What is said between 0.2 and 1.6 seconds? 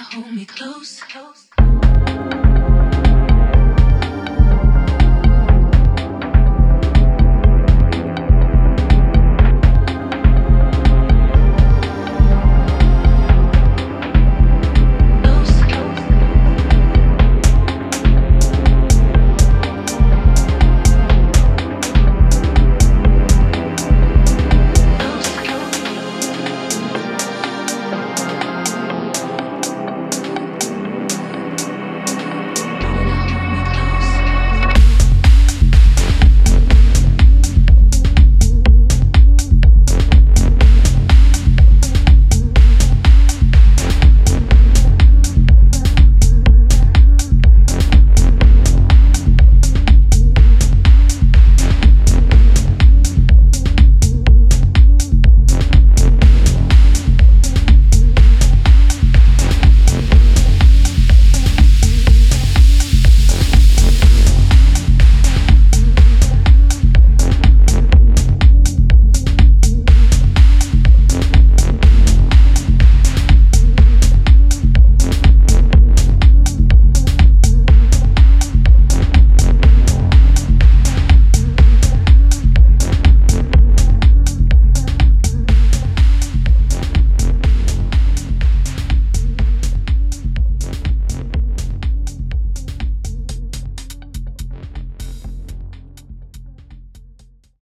me close. close.